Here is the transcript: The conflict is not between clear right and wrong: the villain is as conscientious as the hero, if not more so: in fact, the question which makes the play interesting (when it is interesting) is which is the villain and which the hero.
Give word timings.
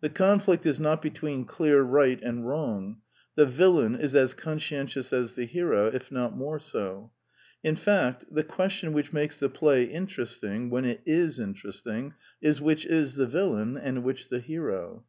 The 0.00 0.10
conflict 0.10 0.66
is 0.66 0.80
not 0.80 1.00
between 1.00 1.44
clear 1.44 1.80
right 1.82 2.20
and 2.24 2.44
wrong: 2.44 3.02
the 3.36 3.46
villain 3.46 3.94
is 3.94 4.16
as 4.16 4.34
conscientious 4.34 5.12
as 5.12 5.34
the 5.34 5.44
hero, 5.44 5.86
if 5.86 6.10
not 6.10 6.36
more 6.36 6.58
so: 6.58 7.12
in 7.62 7.76
fact, 7.76 8.24
the 8.28 8.42
question 8.42 8.92
which 8.92 9.12
makes 9.12 9.38
the 9.38 9.48
play 9.48 9.84
interesting 9.84 10.70
(when 10.70 10.84
it 10.84 11.02
is 11.06 11.38
interesting) 11.38 12.14
is 12.42 12.60
which 12.60 12.84
is 12.84 13.14
the 13.14 13.28
villain 13.28 13.76
and 13.76 14.02
which 14.02 14.28
the 14.28 14.40
hero. 14.40 15.04